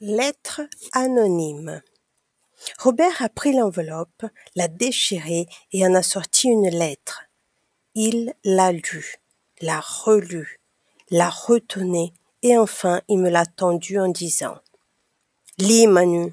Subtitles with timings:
[0.00, 0.60] Lettre
[0.92, 1.82] anonyme.
[2.78, 7.24] Robert a pris l'enveloppe, l'a déchirée et en a sorti une lettre.
[7.96, 9.16] Il l'a lue,
[9.60, 10.60] l'a relue,
[11.10, 14.58] l'a retournée et enfin il me l'a tendue en disant
[15.58, 16.32] Lis Manu,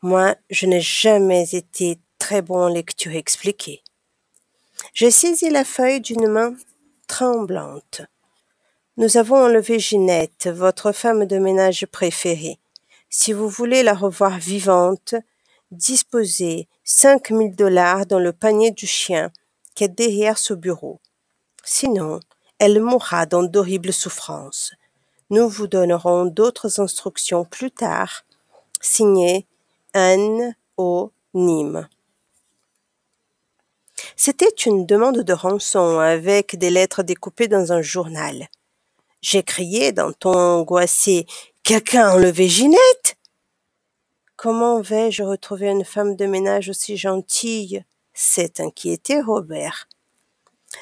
[0.00, 3.82] moi je n'ai jamais été très bon en lecture expliquée.
[4.94, 6.56] J'ai saisi la feuille d'une main
[7.08, 8.00] tremblante.
[8.96, 12.58] Nous avons enlevé Ginette, votre femme de ménage préférée.
[13.14, 15.14] Si vous voulez la revoir vivante,
[15.70, 19.30] disposez cinq mille dollars dans le panier du chien
[19.74, 20.98] qui est derrière ce bureau.
[21.62, 22.20] Sinon,
[22.58, 24.72] elle mourra dans d'horribles souffrances.
[25.28, 28.24] Nous vous donnerons d'autres instructions plus tard.
[28.80, 29.46] Signé
[29.92, 31.12] Anne O.
[31.34, 31.86] Nîmes.
[34.16, 38.48] C'était une demande de rançon avec des lettres découpées dans un journal.
[39.20, 41.26] J'ai crié d'un ton angoissé
[41.64, 43.16] Quelqu'un a enlevé Ginette?
[44.34, 47.84] Comment vais-je retrouver une femme de ménage aussi gentille?
[48.12, 49.88] S'est inquiété Robert.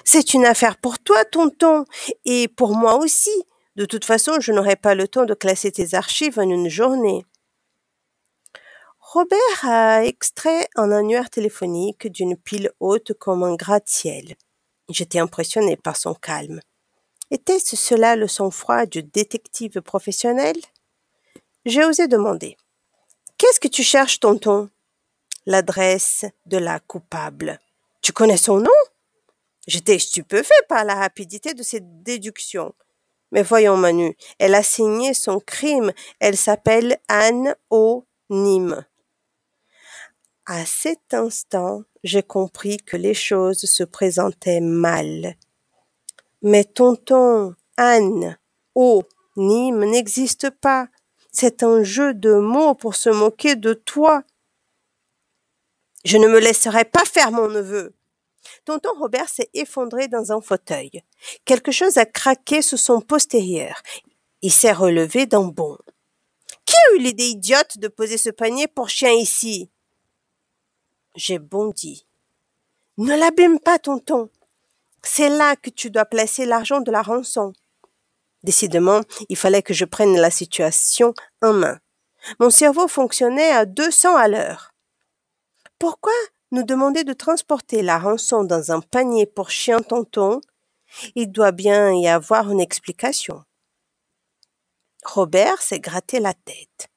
[0.05, 1.85] C'est une affaire pour toi, tonton,
[2.25, 3.45] et pour moi aussi.
[3.77, 7.27] De toute façon, je n'aurai pas le temps de classer tes archives en une journée.
[9.01, 14.35] Robert a extrait un annuaire téléphonique d'une pile haute comme un gratte-ciel.
[14.89, 16.63] J'étais impressionné par son calme.
[17.31, 20.57] Était-ce cela le sang-froid du détective professionnel?
[21.65, 22.57] J'ai osé demander.
[23.39, 24.69] Qu'est-ce que tu cherches, tonton?
[25.47, 27.61] L'adresse de la coupable.
[28.03, 28.71] Tu connais son nom?
[29.67, 32.75] J'étais stupéfait par la rapidité de cette déduction.
[33.31, 35.93] Mais voyons, Manu, elle a signé son crime.
[36.19, 38.05] Elle s'appelle Anne O.
[38.29, 38.85] Nîmes.
[40.47, 45.37] À cet instant, j'ai compris que les choses se présentaient mal.
[46.43, 48.39] Mais tonton, Anne,
[48.75, 49.03] oh,
[49.37, 50.89] Nîmes n'existe pas.
[51.33, 54.23] C'est un jeu de mots pour se moquer de toi.
[56.05, 57.95] Je ne me laisserai pas faire mon neveu.
[58.65, 61.03] Tonton Robert s'est effondré dans un fauteuil.
[61.45, 63.83] Quelque chose a craqué sous son postérieur.
[64.43, 65.79] Il s'est relevé d'un bond.
[66.65, 69.71] Qui a eu l'idée idiote de poser ce panier pour chien ici?
[71.17, 72.07] J'ai bondi.
[72.97, 74.31] Ne l'abîme pas, tonton.
[75.03, 77.53] C'est là que tu dois placer l'argent de la rançon.
[78.43, 81.79] Décidément, il fallait que je prenne la situation en main.
[82.39, 84.75] Mon cerveau fonctionnait à 200 à l'heure.
[85.79, 86.13] Pourquoi
[86.53, 90.41] nous demander de transporter la rançon dans un panier pour chien tonton?
[91.15, 93.45] Il doit bien y avoir une explication.
[95.05, 96.89] Robert s'est gratté la tête.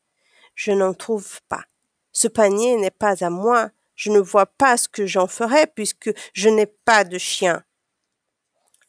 [0.55, 1.63] Je n'en trouve pas.
[2.11, 3.69] Ce panier n'est pas à moi.
[3.95, 7.63] Je ne vois pas ce que j'en ferai puisque je n'ai pas de chien.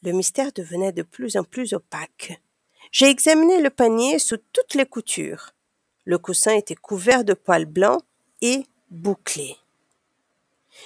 [0.05, 2.39] Le mystère devenait de plus en plus opaque.
[2.91, 5.55] J'ai examiné le panier sous toutes les coutures.
[6.03, 8.03] Le coussin était couvert de poils blancs
[8.41, 9.57] et bouclé.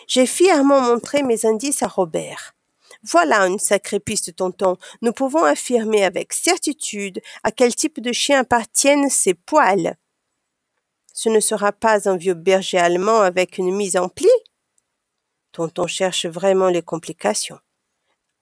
[0.07, 2.55] J'ai fièrement montré mes indices à Robert.
[3.03, 4.77] Voilà une sacrée piste, tonton.
[5.01, 9.97] Nous pouvons affirmer avec certitude à quel type de chien appartiennent ces poils.
[11.13, 14.29] Ce ne sera pas un vieux berger allemand avec une mise en pli
[15.51, 17.59] Tonton cherche vraiment les complications.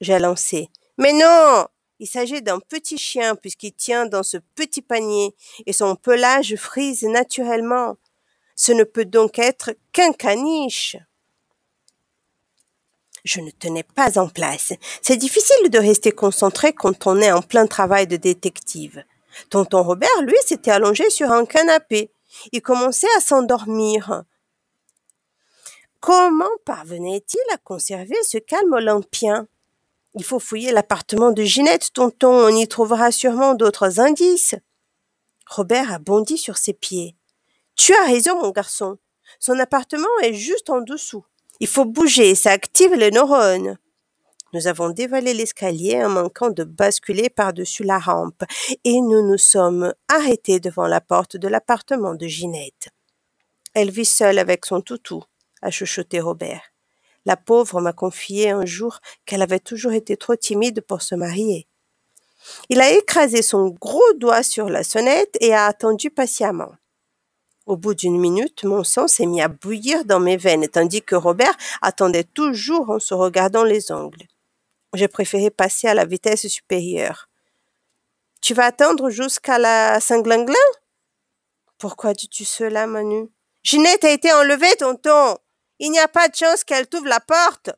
[0.01, 0.69] J'ai lancé.
[0.97, 1.67] Mais non
[1.99, 5.35] Il s'agit d'un petit chien puisqu'il tient dans ce petit panier
[5.65, 7.97] et son pelage frise naturellement.
[8.55, 10.97] Ce ne peut donc être qu'un caniche.
[13.23, 14.73] Je ne tenais pas en place.
[15.01, 19.03] C'est difficile de rester concentré quand on est en plein travail de détective.
[19.49, 22.09] Tonton Robert, lui, s'était allongé sur un canapé.
[22.51, 24.23] Il commençait à s'endormir.
[25.99, 29.47] Comment parvenait-il à conserver ce calme olympien?
[30.17, 34.55] Il faut fouiller l'appartement de Ginette, tonton, on y trouvera sûrement d'autres indices.
[35.47, 37.15] Robert a bondi sur ses pieds.
[37.75, 38.97] Tu as raison, mon garçon.
[39.39, 41.25] Son appartement est juste en dessous.
[41.59, 43.77] Il faut bouger, ça active les neurones.
[44.53, 48.43] Nous avons dévalé l'escalier en manquant de basculer par-dessus la rampe,
[48.83, 52.89] et nous nous sommes arrêtés devant la porte de l'appartement de Ginette.
[53.73, 55.23] Elle vit seule avec son toutou,
[55.61, 56.61] a chuchoté Robert.
[57.27, 61.67] La pauvre m'a confié un jour qu'elle avait toujours été trop timide pour se marier.
[62.69, 66.71] Il a écrasé son gros doigt sur la sonnette et a attendu patiemment.
[67.65, 71.15] Au bout d'une minute, mon sang s'est mis à bouillir dans mes veines, tandis que
[71.15, 74.25] Robert attendait toujours en se regardant les ongles.
[74.93, 77.27] J'ai préféré passer à la vitesse supérieure.
[78.39, 80.55] Tu vas attendre jusqu'à la Saint-Glinglin?
[81.77, 83.27] Pourquoi dis-tu cela, Manu?
[83.63, 85.37] Ginette a été enlevée, tonton
[85.79, 87.71] il n'y a pas de chance qu'elle t'ouvre la porte.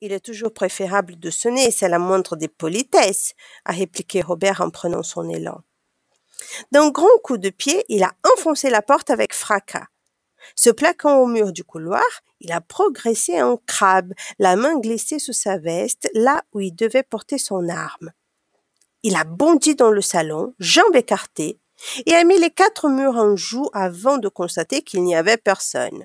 [0.00, 3.34] Il est toujours préférable de sonner, c'est la moindre des politesses,
[3.64, 5.62] a répliqué Robert en prenant son élan.
[6.72, 9.86] D'un grand coup de pied, il a enfoncé la porte avec fracas.
[10.56, 12.02] Se plaquant au mur du couloir,
[12.40, 17.02] il a progressé en crabe, la main glissée sous sa veste, là où il devait
[17.02, 18.12] porter son arme.
[19.02, 21.60] Il a bondi dans le salon, jambes écartées,
[22.06, 26.04] et a mis les quatre murs en joue avant de constater qu'il n'y avait personne.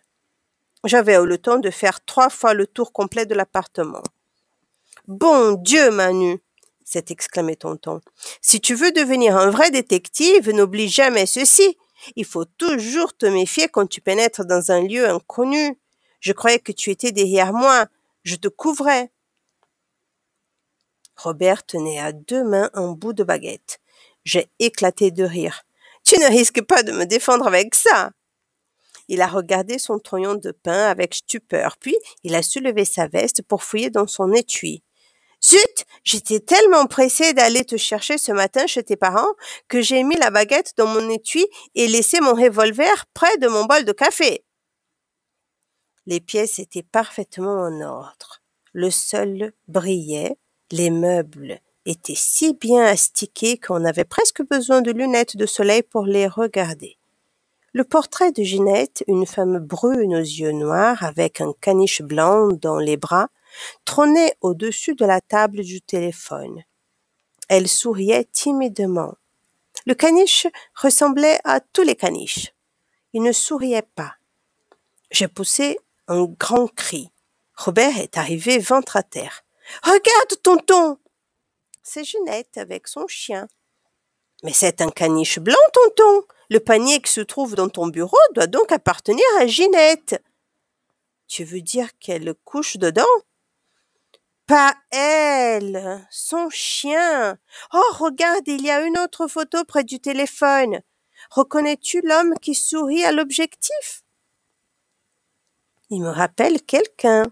[0.84, 4.04] J'avais eu le temps de faire trois fois le tour complet de l'appartement.
[5.08, 6.40] Bon Dieu, Manu,
[6.84, 8.02] s'est exclamé Tonton.
[8.42, 11.78] Si tu veux devenir un vrai détective, n'oublie jamais ceci.
[12.16, 15.78] Il faut toujours te méfier quand tu pénètres dans un lieu inconnu.
[16.20, 17.88] Je croyais que tu étais derrière moi.
[18.24, 19.12] Je te couvrais.
[21.16, 23.80] Robert tenait à deux mains un bout de baguette.
[24.26, 25.64] J'ai éclaté de rire.
[26.04, 28.12] Tu ne risques pas de me défendre avec ça.
[29.08, 33.44] Il a regardé son troyon de pain avec stupeur, puis il a soulevé sa veste
[33.44, 34.84] pour fouiller dans son étui.
[35.44, 39.34] Zut, j'étais tellement pressée d'aller te chercher ce matin chez tes parents
[39.68, 41.46] que j'ai mis la baguette dans mon étui
[41.76, 44.44] et laissé mon revolver près de mon bol de café.
[46.08, 48.42] Les pièces étaient parfaitement en ordre.
[48.74, 50.36] Le sol brillait,
[50.72, 56.06] les meubles étaient si bien astiqués qu'on avait presque besoin de lunettes de soleil pour
[56.06, 56.98] les regarder.
[57.74, 62.80] Le portrait de Ginette, une femme brune aux yeux noirs avec un caniche blanc dans
[62.80, 63.28] les bras,
[63.84, 66.64] trônait au-dessus de la table du téléphone.
[67.50, 69.16] Elle souriait timidement.
[69.86, 72.54] Le caniche ressemblait à tous les caniches.
[73.14, 74.16] Il ne souriait pas.
[75.12, 75.78] J'ai poussé
[76.08, 77.12] un grand cri.
[77.56, 79.44] Robert est arrivé ventre à terre.
[79.84, 80.98] Regarde, tonton!
[81.88, 83.48] C'est Ginette avec son chien.
[84.44, 86.26] Mais c'est un caniche blanc, tonton.
[86.50, 90.22] Le panier qui se trouve dans ton bureau doit donc appartenir à Ginette.
[91.28, 93.04] Tu veux dire qu'elle couche dedans?
[94.48, 97.38] Pas elle, son chien.
[97.72, 100.82] Oh, regarde, il y a une autre photo près du téléphone.
[101.30, 104.04] Reconnais-tu l'homme qui sourit à l'objectif?
[105.92, 107.26] Il me rappelle quelqu'un.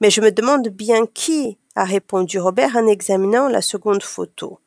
[0.00, 4.60] Mais je me demande bien qui, a répondu Robert en examinant la seconde photo.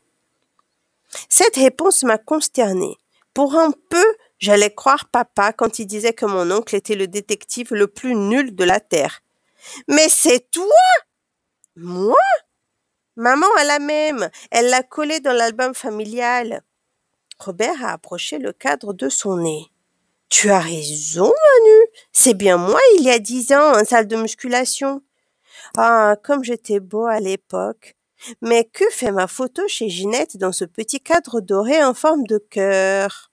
[1.30, 2.98] Cette réponse m'a consterné.
[3.36, 4.06] Pour un peu,
[4.39, 8.56] j'allais croire papa quand il disait que mon oncle était le détective le plus nul
[8.56, 9.21] de la Terre.
[9.88, 10.65] Mais c'est toi?
[11.75, 12.15] Moi?
[13.15, 14.30] Maman a la même.
[14.50, 16.63] Elle l'a collée dans l'album familial.
[17.38, 19.68] Robert a approché le cadre de son nez.
[20.30, 21.86] Tu as raison, Manu.
[22.12, 25.04] C'est bien moi il y a dix ans en salle de musculation.
[25.78, 27.96] Ah, comme j'étais beau à l'époque.
[28.42, 32.38] Mais que fait ma photo chez Ginette dans ce petit cadre doré en forme de
[32.38, 33.31] cœur?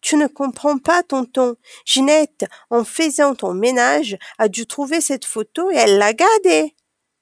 [0.00, 1.56] Tu ne comprends pas, tonton.
[1.84, 6.74] Ginette, en faisant ton ménage, a dû trouver cette photo et elle l'a gardée.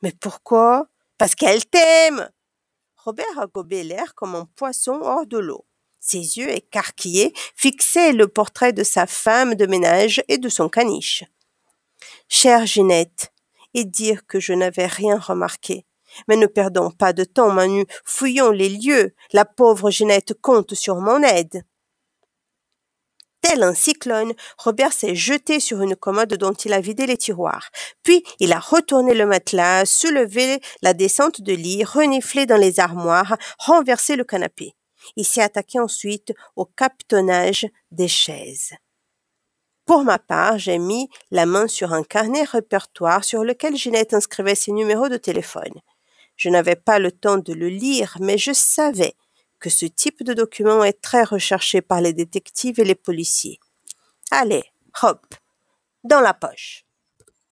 [0.03, 0.89] Mais pourquoi?
[1.19, 2.31] Parce qu'elle t'aime
[2.97, 5.65] Robert a gobé l'air comme un poisson hors de l'eau.
[6.01, 11.25] Ses yeux écarquillés fixaient le portrait de sa femme de ménage et de son caniche.
[12.29, 13.33] Chère Ginette,
[13.77, 15.87] et dire que je n'avais rien remarqué.
[16.29, 19.15] Mais ne perdons pas de temps, Manu, fouillons les lieux.
[19.33, 21.63] La pauvre Ginette compte sur mon aide.
[23.43, 27.71] Tel un cyclone, Robert s'est jeté sur une commode dont il a vidé les tiroirs.
[28.03, 33.37] Puis il a retourné le matelas, soulevé la descente de lit, reniflé dans les armoires,
[33.59, 34.75] renversé le canapé.
[35.17, 38.73] Il s'est attaqué ensuite au capitonnage des chaises.
[39.87, 44.57] Pour ma part, j'ai mis la main sur un carnet répertoire sur lequel Ginette inscrivait
[44.57, 45.81] ses numéros de téléphone.
[46.37, 49.15] Je n'avais pas le temps de le lire, mais je savais
[49.61, 53.61] que ce type de document est très recherché par les détectives et les policiers.
[54.33, 54.65] Allez,
[55.03, 55.25] hop,
[56.03, 56.86] dans la poche.